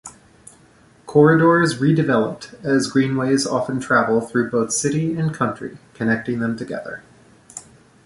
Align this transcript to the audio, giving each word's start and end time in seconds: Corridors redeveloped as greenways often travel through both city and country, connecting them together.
Corridors 1.05 1.77
redeveloped 1.77 2.55
as 2.65 2.87
greenways 2.91 3.45
often 3.45 3.79
travel 3.79 4.19
through 4.19 4.49
both 4.49 4.73
city 4.73 5.13
and 5.15 5.31
country, 5.31 5.77
connecting 5.93 6.39
them 6.39 6.57
together. 6.57 7.03